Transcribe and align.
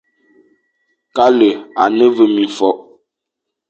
Kale 1.15 1.49
à 1.81 1.85
ne 1.97 2.07
ve 2.15 2.25
mimfokh, 2.35 2.81